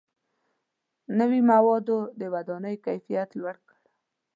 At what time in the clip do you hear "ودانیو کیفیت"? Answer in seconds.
2.33-3.29